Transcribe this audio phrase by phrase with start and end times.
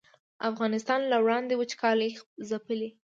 [0.49, 2.11] افغانستان له وړاندې وچکالۍ
[2.49, 2.89] ځپلی